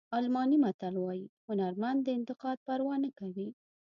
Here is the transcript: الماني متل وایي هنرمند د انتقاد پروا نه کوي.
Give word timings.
الماني 0.19 0.57
متل 0.65 0.93
وایي 1.03 1.25
هنرمند 1.47 1.99
د 2.03 2.07
انتقاد 2.17 2.57
پروا 2.67 2.95
نه 3.03 3.09
کوي. 3.19 3.47